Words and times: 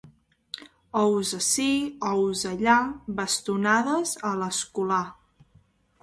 Ous 0.99 1.33
ací, 1.39 1.65
ous 2.21 2.41
allà, 2.51 2.77
bastonades 3.19 4.15
a 4.31 4.33
l'escolà. 4.41 5.03